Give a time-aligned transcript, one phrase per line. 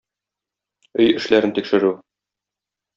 [1.05, 1.95] Өй эшләрен тикшерү.